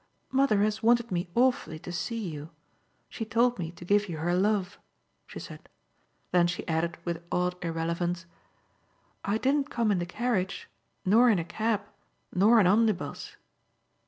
"Mother 0.31 0.63
has 0.63 0.81
wanted 0.81 1.11
me 1.11 1.29
awfully 1.35 1.77
to 1.77 1.91
see 1.91 2.27
you. 2.27 2.49
She 3.07 3.23
told 3.23 3.59
me 3.59 3.69
to 3.73 3.85
give 3.85 4.09
you 4.09 4.17
her 4.17 4.33
love," 4.33 4.79
she 5.27 5.37
said. 5.37 5.69
Then 6.31 6.47
she 6.47 6.67
added 6.67 6.97
with 7.05 7.21
odd 7.31 7.55
irrelevance: 7.63 8.25
"I 9.23 9.37
didn't 9.37 9.69
come 9.69 9.91
in 9.91 9.99
the 9.99 10.07
carriage, 10.07 10.67
nor 11.05 11.29
in 11.29 11.37
a 11.37 11.45
cab 11.45 11.81
nor 12.33 12.59
an 12.59 12.65
omnibus." 12.65 13.35